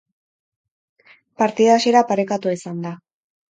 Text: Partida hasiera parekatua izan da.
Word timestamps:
Partida 1.43 1.77
hasiera 1.81 2.03
parekatua 2.15 2.57
izan 2.59 2.83
da. 2.89 2.97